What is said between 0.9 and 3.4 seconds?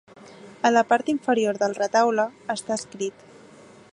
part inferior del retaule està escrit: